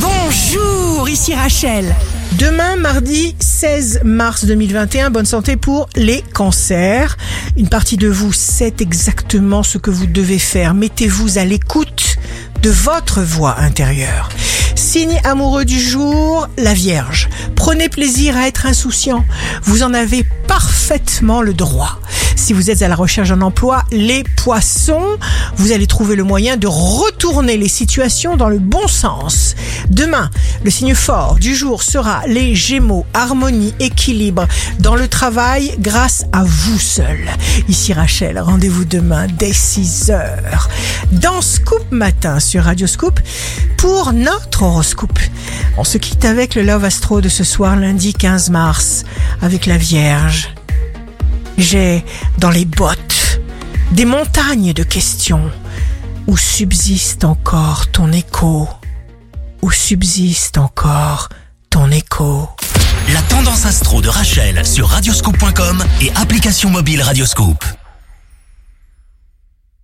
[0.00, 1.94] Bonjour, ici Rachel.
[2.38, 7.16] Demain, mardi 16 mars 2021, bonne santé pour les cancers.
[7.56, 10.74] Une partie de vous sait exactement ce que vous devez faire.
[10.74, 12.18] Mettez-vous à l'écoute
[12.62, 14.28] de votre voix intérieure.
[14.76, 17.28] Signe amoureux du jour, la Vierge.
[17.56, 19.24] Prenez plaisir à être insouciant.
[19.64, 22.00] Vous en avez parfaitement le droit.
[22.48, 25.18] Si vous êtes à la recherche d'un emploi, les poissons,
[25.56, 29.54] vous allez trouver le moyen de retourner les situations dans le bon sens.
[29.90, 30.30] Demain,
[30.64, 34.48] le signe fort du jour sera les Gémeaux, harmonie, équilibre
[34.78, 37.18] dans le travail grâce à vous seul.
[37.68, 40.70] Ici Rachel, rendez-vous demain dès 6 heures
[41.12, 43.20] dans Scoop Matin sur Radio Scoop
[43.76, 45.18] pour notre horoscope.
[45.76, 49.04] On se quitte avec le Love Astro de ce soir lundi 15 mars
[49.42, 50.54] avec la Vierge.
[51.58, 52.04] J'ai
[52.38, 53.40] dans les bottes
[53.90, 55.50] des montagnes de questions
[56.28, 58.68] où subsiste encore ton écho,
[59.60, 61.28] où subsiste encore
[61.68, 62.48] ton écho?
[63.12, 67.64] La tendance astro de Rachel sur radioscope.com et application mobile Radioscope.